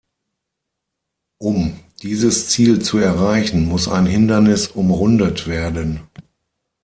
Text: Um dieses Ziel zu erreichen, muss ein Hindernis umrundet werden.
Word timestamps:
Um 1.37 1.79
dieses 2.01 2.49
Ziel 2.49 2.81
zu 2.81 2.97
erreichen, 2.97 3.67
muss 3.67 3.87
ein 3.87 4.07
Hindernis 4.07 4.65
umrundet 4.65 5.45
werden. 5.45 6.07